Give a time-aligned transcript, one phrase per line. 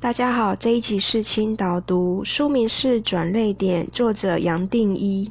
[0.00, 5.30] 大家好，这一集是轻导读，书名是《转泪点》，作者杨定一。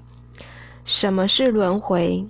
[0.85, 2.23] 什么是轮回？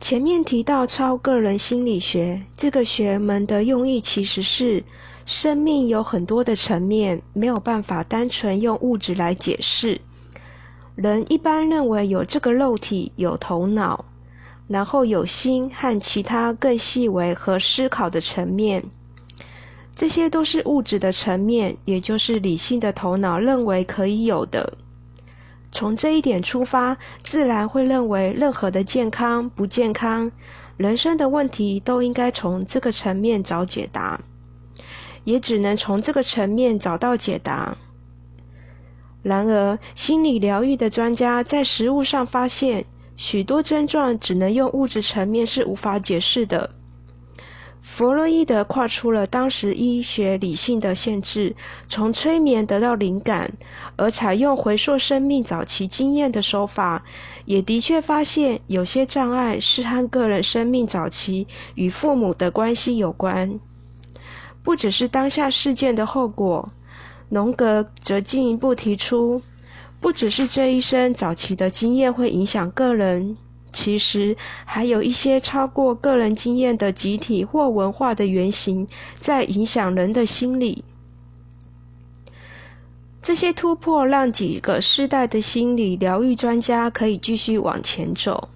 [0.00, 4.82] 前面提到超个人心理学这个学门的用意，其实是
[5.24, 10.00] 生命有很多的层面，没有办法单纯用物质来解释。
[10.96, 14.06] 人一般认为有这个肉体，有头脑，
[14.66, 18.82] 然后有心和其他更细微和思考的层面。
[20.00, 24.72] 这些都是物质的层面，也就是理性的头脑认为可以有的。
[25.70, 30.32] 从这一点出发，自然会认为任何的健康、不健康、
[30.78, 34.18] 人生的问题，都应该从这个层面找解答，
[35.24, 37.76] 也只能从这个层面找到解答。
[39.22, 42.86] 然而，心理疗愈的专家在实物上发现，
[43.16, 46.70] 许多症状只能用物质层面是无法解释的。
[47.80, 51.56] 弗洛伊德跨出了当时医学理性的限制，
[51.88, 53.52] 从催眠得到灵感，
[53.96, 57.02] 而采用回溯生命早期经验的手法，
[57.46, 63.58] 也的确发现有些障碍是和个人生命早期与父母的关系有关，
[64.62, 66.70] 不只是当下事件的后果。
[67.28, 69.40] 荣格则进一步提出，
[70.00, 73.36] 不只是这一生早期的经验会影响个人。
[73.72, 78.86] 其实还有一些超过个人经验的集体或文化的原型，
[79.18, 80.84] 在影响人的心理。
[83.22, 88.48] 这些突破让几个世代的心理疗愈专家可以继续往前走。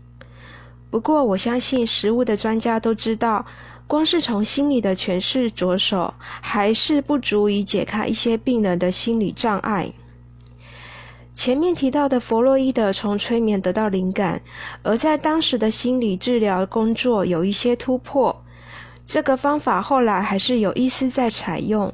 [0.91, 3.45] 不过，我相信实物的专家都知道，
[3.87, 9.93] 光是从心理的诠释着手，还是不足以解开一些病人的心理障碍。
[11.35, 14.41] 前面提到的弗洛伊德从催眠得到灵感，
[14.85, 18.45] 而在当时的心理治疗工作有一些突破。
[19.05, 21.93] 这个方法后来还是有医师在采用，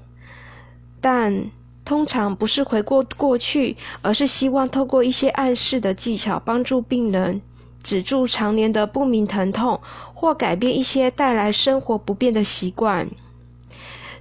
[1.00, 1.50] 但
[1.86, 7.40] 通常不是回过过去，而是希望透过一些暗示的技巧，帮助病人
[7.82, 9.80] 止住常年的不明疼痛，
[10.12, 13.08] 或改变一些带来生活不便的习惯。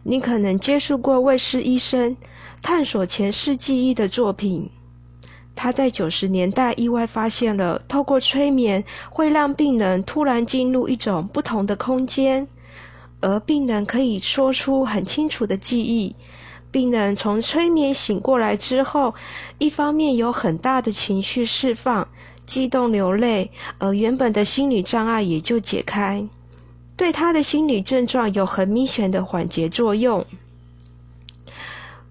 [0.03, 2.15] 你可能接触过卫斯医生
[2.61, 4.69] 探索前世记忆的作品。
[5.61, 12.47] 他在九十年代意外发现了，透过催眠会让病人突然进入一种不同的空间，
[13.19, 16.15] 而病人可以说出很清楚的记忆。
[16.71, 19.13] 病人从催眠醒过来之后，
[19.57, 22.07] 一方面有很大的情绪释放，
[22.45, 26.25] 激动流泪，而原本的心理障碍也就解开，
[26.95, 30.25] 对他的心理症状有很明显的缓解作用。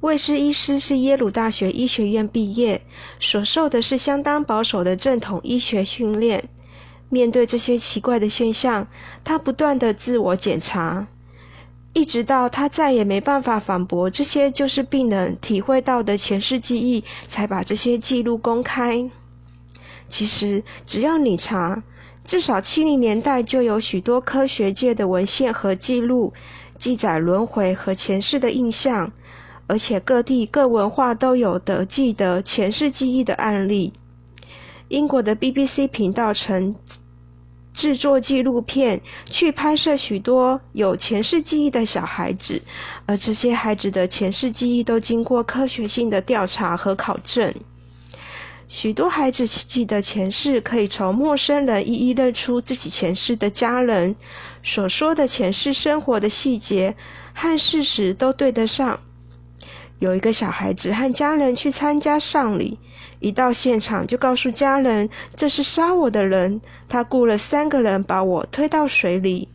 [0.01, 2.83] 卫斯医师是耶鲁大学医学院毕业，
[3.19, 6.49] 所受的是相当保守的正统医学训练。
[7.09, 8.87] 面对这些奇怪的现象，
[9.25, 11.09] 他不断的自我检查，
[11.95, 19.11] 一直到他再也没办法反驳这些就是病人体会到的前世记忆，才把这些记录公开。
[20.09, 21.83] 其实，只要你查，
[22.25, 26.33] 至少七零年代就有许多科学界的文献和记录，
[26.79, 29.11] 记载轮回和前世的印象。
[29.69, 33.93] 而且各地各文化都有的记得前世记忆的案例。
[34.89, 36.75] 英国的 BBC 频道曾
[37.75, 42.61] 制作纪录片，去拍摄许多有前世记忆的小孩子，
[43.07, 47.55] 而这些孩子的前世记忆都经过科学性的调查和考证。
[48.67, 54.17] 许多孩子记得前世，可以从陌生人一一认出自己前世的家人
[54.63, 56.97] 所说的前世生活的细节
[57.33, 58.99] 和事实都对得上。
[59.99, 62.79] 有一个小孩子和家人去参加丧礼，
[63.19, 69.49] 一到现场就告诉家人这是杀我的人，他雇了三个人把我推到水里。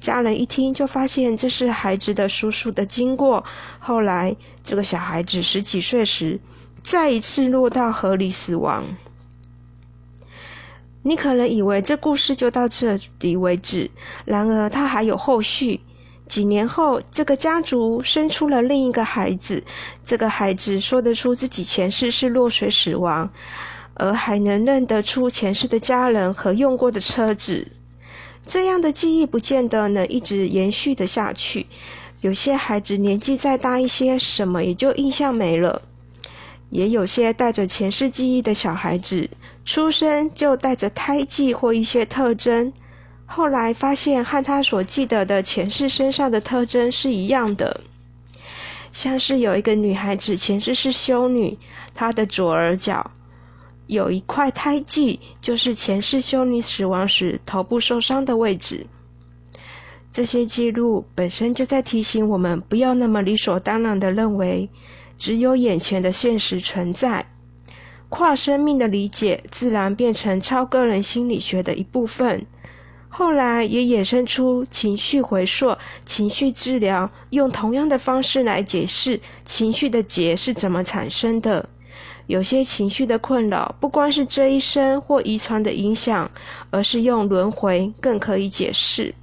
[0.00, 3.44] 家人一听就发现这是孩子的叔叔的经过。
[3.78, 6.40] 后来这个小孩子十几岁时，
[6.82, 8.84] 再一次落到河里死亡。
[11.02, 13.90] 你可能以为这故事就到这里为止，
[14.24, 15.80] 然而它还有后续。
[16.28, 19.62] 几年后，这个家族生出了另一个孩子。
[20.02, 23.30] 这个孩子说得出自己前世是落水死亡，
[23.94, 27.68] 而还能认得出前世的家人和用过的车子。
[28.44, 31.66] 这样的记忆不见得能一直延续的下去。
[32.22, 35.82] 有些孩子年纪再大一些，什么也就印象没了。
[36.70, 39.28] 也有些带着前世记忆的小孩子，
[39.66, 42.72] 出生就带着胎记或一些特征。
[43.34, 47.80] 后来发现和他所记得的前世身上的特征是一样的，
[48.92, 51.56] 像是有一个女孩子前世是修女，
[51.94, 53.10] 她的左耳角
[53.86, 58.86] 有一块胎记，就是前世修女死亡时头部受伤的位置。
[60.12, 64.68] 这些记录本身就在提醒我们，不要那么理所当然的认为
[65.16, 67.24] 只有眼前的现实存在。
[68.10, 72.44] 跨生命的理解自然变成超个人心理学的一部分。
[73.14, 75.76] 后来也衍生出情绪回溯、
[76.06, 81.68] 情绪治疗，用同样的方式来解释情绪的结是怎么产生的。
[82.26, 86.30] 有些情绪的困扰，不光是这一生或遗传的影响，
[86.70, 89.14] 而是用轮回更可以解释。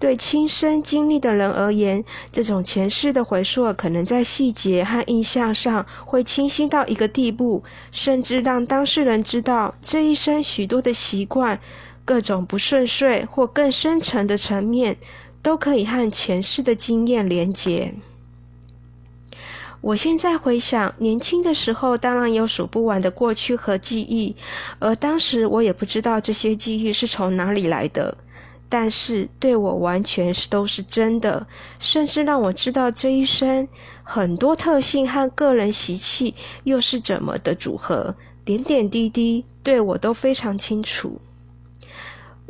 [0.00, 7.62] 对亲身经历的人而言，这种前世的回溯可能在细节和印象上会清晰到一个地步，
[7.92, 11.60] 甚至让当事人知道这一生许多的习惯、
[12.04, 14.96] 各种不顺遂或更深层的层面，
[15.42, 17.94] 都可以和前世的经验连结。
[19.80, 24.36] 我现在回想，年轻的时候当然有数不完的过去和记忆，
[24.78, 28.16] 而当时我也不知道这些记忆是从哪里来的。
[28.68, 31.46] 但是对我完全是都是真的，
[31.78, 33.68] 甚至让我知道这一生
[34.02, 36.34] 很多特性和个人习气
[36.64, 38.14] 又是怎么的组合，
[38.44, 41.20] 点点滴滴对我都非常清楚。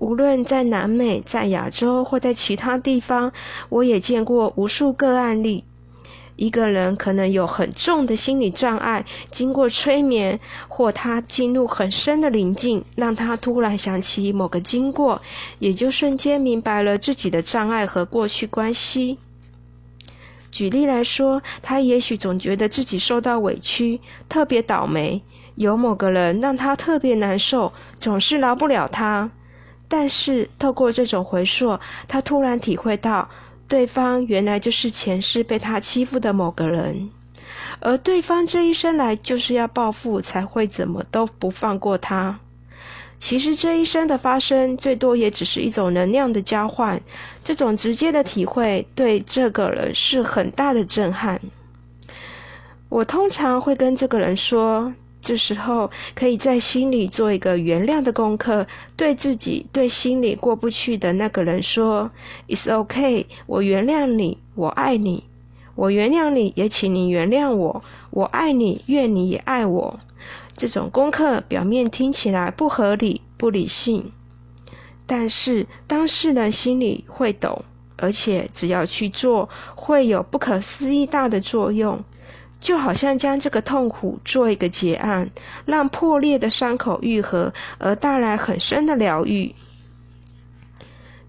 [0.03, 3.33] 无论在南美、在亚洲或在其他地方，
[3.69, 5.63] 我也见过无数个案例。
[6.35, 15.23] 一个人可能有很重的心理障碍，经过催眠或他进入很深的灵境，让他突然想起某个经过，
[15.61, 19.19] 也就瞬间明白了自己的障碍和过去关系。
[20.51, 25.23] 举例来说，他也许总觉得自己受到委屈，特别倒霉，
[25.55, 29.31] 有某个人让他特别难受，总是饶不了他。
[29.93, 31.79] 但是透过这种回溯，
[32.09, 33.29] 他突然体会到。
[33.69, 37.11] 对方原来就是前世被他欺负的某个人，
[37.81, 42.39] 而对方这一生来就是要报复，才会怎么都不放过他。
[43.19, 46.99] 其实这一生的发生，最多也只是一种能量的交换。
[47.45, 51.39] 这种直接的体会，对这个人是很大的震撼。
[52.89, 54.93] 我通常会跟这个人说。
[55.23, 58.67] 这时候，可以在心里做一个原谅的功课，
[58.97, 62.11] 对自己、对心里过不去的那个人说
[62.49, 65.23] ：“It's okay，我原谅你，我爱你，
[65.77, 70.01] 我原谅你，也请你原谅我，我爱你，愿你也爱我。”
[70.55, 74.11] 这种功课表面听起来不合理、不理性，
[75.07, 77.65] 但是当事人心里会懂，
[77.97, 82.05] 而且只要去做，会有不可思议大的作用。
[82.63, 85.29] 就好像将这个痛苦做一个结案，
[85.67, 89.53] 让破裂的伤口愈合，而带来很深的疗愈。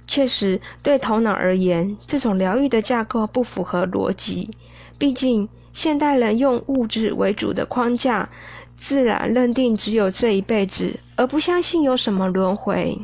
[0.05, 4.47] 确实，对头脑而言，这种疗愈的架构不符合逻辑。
[4.99, 8.29] 毕竟，现代人用物质为主的框架，
[8.75, 12.95] 自然认定只有这一辈子，而不相信有什么轮回。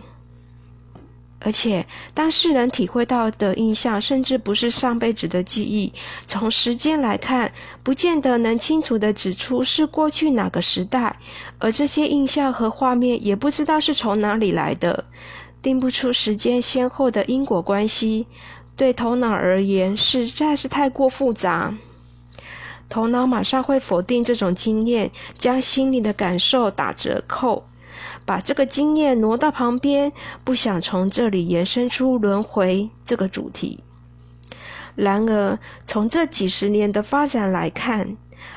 [1.41, 5.93] 而且，当事人体会到的印象，甚至不是上辈子的记忆。
[6.25, 7.51] 从时间来看，
[7.81, 11.15] 不见得能清楚地指出是过去哪个时代，
[11.57, 15.05] 而这些印象和画面也不知道是从哪里来的，
[15.61, 18.27] 定不出时间先后的因果关系。
[18.75, 21.73] 对头脑而言，实在是太过复杂。
[22.89, 27.65] 头脑马上会否定这种经验，将心里的感受打折扣。
[28.29, 33.79] 把这个经验挪到旁边，不想从这里延伸出轮回这个主题。
[34.93, 38.15] 然而，从这几十年的发展来看，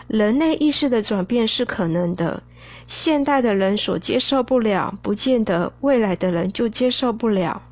[0.08, 2.42] 人类意识的转变是可能的。
[2.86, 7.62] 现代的人所接受不了，不见得未来的人就接受不了。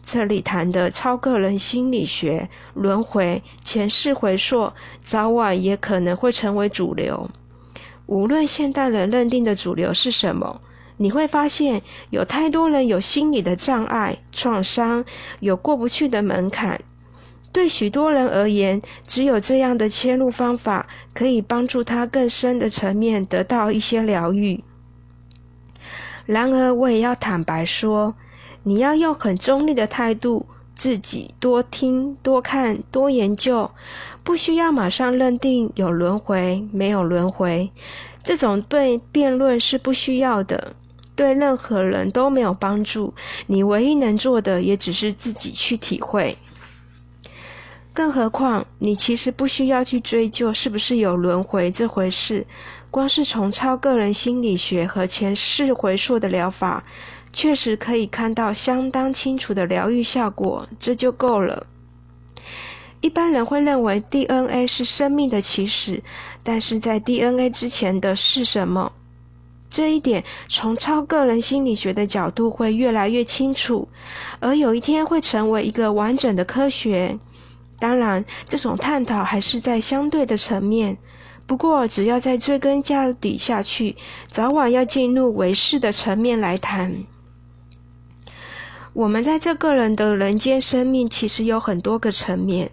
[0.00, 7.28] 这里谈的超个人心理学、轮回、前世回溯，早晚也可能会成为主流。
[8.06, 10.60] 无论现代人认定的主流是什么。
[10.96, 15.04] 你会发现有太多人有心理的障碍、创伤，
[15.40, 16.80] 有过不去的门槛。
[17.52, 24.64] 对许多人而言，只有这样的切入方法，可以帮助他更深的层面得到一些疗愈。
[26.24, 28.14] 然而，我也要坦白说，
[28.62, 33.70] 你要用很中立的态度，自己多听、多看、多研究，
[34.22, 37.70] 不需要马上认定有轮回没有轮回。
[38.22, 40.74] 这种对辩论是不需要的。
[41.22, 43.14] 对任何人都没有帮助，
[43.46, 46.36] 你唯一能做的也只是自己去体会。
[47.92, 52.44] 更何况，你其实不需要去追究是不是有轮回这回事，
[52.90, 56.82] 光是从超个人心理学和前世回溯的疗法，
[57.32, 61.64] 确实可以看到相当清楚的疗愈效果，这就够了。
[63.00, 66.02] 一般人会认为 DNA 是生命的起始，
[66.42, 68.90] 但是在 DNA 之前的是什么？
[69.72, 73.88] 这一点从超个人心理学的角度会越来越清楚，
[74.38, 77.18] 而有一天会成为一个完整的科学。
[77.78, 80.98] 当然，这种探讨还是在相对的层面。
[81.46, 83.96] 不过，只要在追根究底下去，
[84.28, 87.04] 早晚要进入唯识的层面来谈。
[88.92, 92.70] 我们在这个人的人间生命，其实有很多个层面，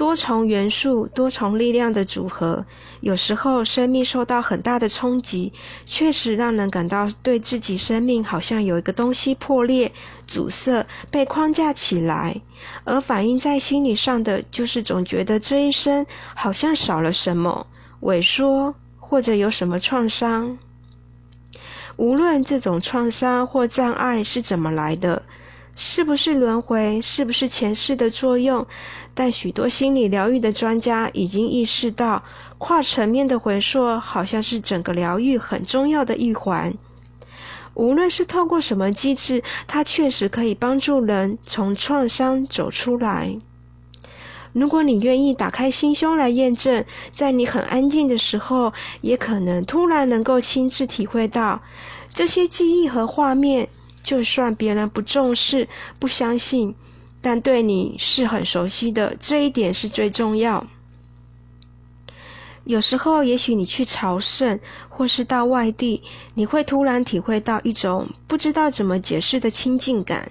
[0.00, 2.64] 多重元素、多重力量的组合。
[3.02, 5.52] 有时候，生命受到很大的冲击，
[5.84, 9.92] 确实让人感到对自己生命好像有一个东西破裂、
[10.26, 12.40] 阻塞、被框架起来。
[12.84, 17.66] 而反映在心理上的，就是总觉得这一生好像少了什么。
[18.00, 20.56] 萎缩，或者有什么创伤，
[21.96, 25.22] 无论这种创伤或障碍是怎么来的，
[25.76, 28.66] 是不是轮回，是不是前世的作用，
[29.14, 32.22] 但许多心理疗愈的专家已经意识到，
[32.58, 36.74] 跨层面的回溯好像是整个疗愈很重要的一环。
[37.74, 43.38] 无论是透过什么机制，它确实可以帮助人从创伤走出来。
[44.52, 51.62] 如果你愿意打开心胸来验证，在你很安静的时候，也可能突然能够亲自体会到
[52.12, 53.68] 这些记忆和画面。
[54.02, 56.74] 就算别人不重视、不相信，
[57.20, 60.66] 但对你是很熟悉的，这一点是最重要。
[62.64, 66.02] 有时候，也许你去朝圣，或是到外地，
[66.34, 70.30] 你会突然体会到一种不知道怎么解释的亲近感。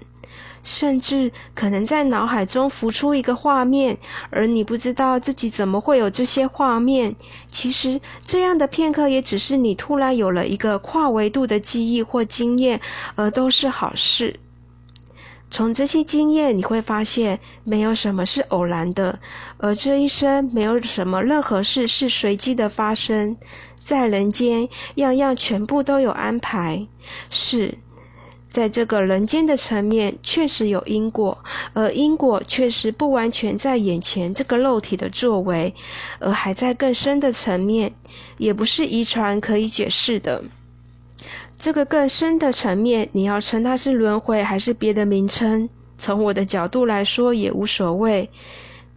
[0.64, 3.98] 甚至可能在脑海中浮出一个画面，
[4.30, 7.16] 而你不知道自己怎么会有这些画面。
[7.50, 12.80] 其实，这样的片刻也只是你突然有了一个跨维度的记忆或经验，
[13.16, 14.40] 而都是好事。
[15.52, 19.18] 从这些经验，你会发现没有什么是偶然的，
[19.58, 23.36] 而这一生没有什么任何事是随机的发生。
[23.82, 26.86] 在人间，样样全部都有安排。
[27.32, 27.80] 是。
[28.50, 31.38] 在这个人间的层面，确实有因果，
[31.74, 35.74] 而因果确实不完全在眼前这个肉体的作为，
[36.20, 37.94] 而还在更深的层面，
[38.38, 40.44] 也不是遗传可以解释的。
[41.56, 48.30] 这个更深的层面，你要称它是轮回还是别的名称，从我的角度来说也无所谓。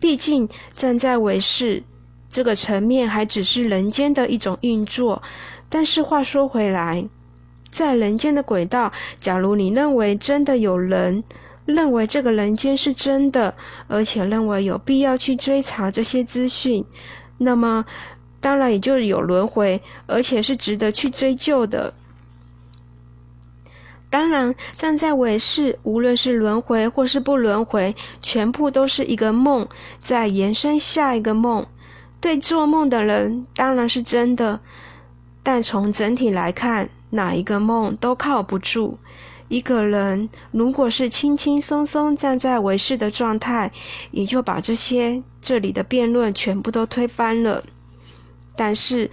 [0.00, 1.82] 毕竟站在为是
[2.30, 5.23] 这个层面，还只是人间的一种运作。
[5.68, 7.06] 但是话说回来。
[7.73, 11.25] 在人间的轨道，假如你认为真的有人，
[11.64, 13.55] 认为这个人间是真的，
[13.88, 16.85] 而且认为有必要去追查这些资讯，
[17.38, 17.85] 那么
[18.41, 21.95] 当然也就有轮回，而且是值得去追究的。
[24.11, 29.67] 当然，站在唯识，无论是轮回或是不轮回，全部都是一个梦，
[30.02, 31.67] 在延伸下一个梦。
[32.21, 34.61] 对做梦的人，当然是真的，
[35.43, 36.91] 但从整体来看。
[37.12, 38.99] 哪一个梦都靠不住。
[39.49, 43.71] 一个人如果是轻轻松松站在为是的状态，
[44.11, 47.62] 也就把这些这里的辩论全部都推翻了。
[48.57, 49.11] 但是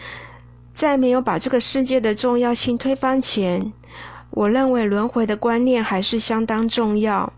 [0.71, 3.73] 在没有把这个世界的重要性推翻前，
[4.29, 7.33] 我认为轮回的观念还是相当重要。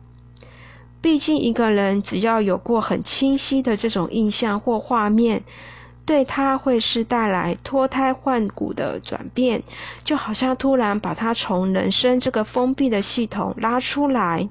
[1.01, 5.43] 毕竟一个人只要有过很清晰的这种印象或画面。
[6.05, 9.61] 对他会是带来脱胎换骨的转变，
[10.03, 14.49] 就好像突然把他从人生这个封闭的系统拉出来，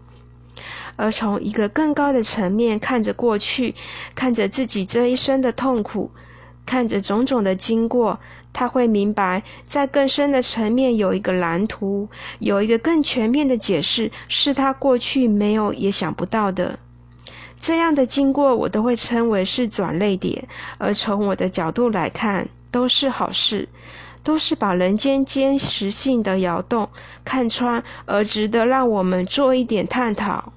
[0.96, 3.74] 而从一个更高的层面看着过去，
[4.14, 6.10] 看着自己这一生的痛苦，
[6.64, 8.18] 看着种种的经过，
[8.52, 16.78] 他会明白，在更深的层面有一个蓝图，有一个更全面的解释，是他过去没有也想不到的。
[17.60, 20.48] 这样的经过，我都会称为是转泪点，
[20.78, 23.68] 而从我的角度来看，都是好事，
[24.24, 26.88] 都是把人间间实性的摇动
[27.22, 30.54] 看穿，而值得让我们做一点探讨，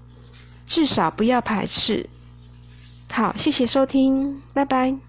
[0.65, 2.10] 至少不要排斥。
[3.12, 5.03] 好，谢谢收听，拜拜。